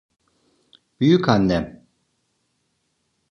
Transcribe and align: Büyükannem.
Büyükannem. 0.99 1.87